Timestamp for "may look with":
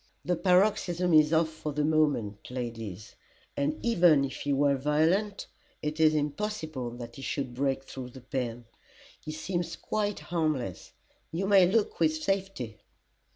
11.45-12.17